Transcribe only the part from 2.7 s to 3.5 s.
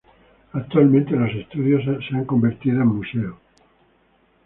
en museo.